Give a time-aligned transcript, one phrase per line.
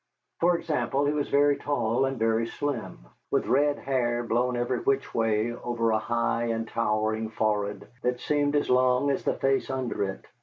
[0.39, 5.13] For example, he was very tall and very slim, with red hair blown every which
[5.13, 10.03] way over a high and towering forehead that seemed as long as the face under
[10.05, 10.25] it.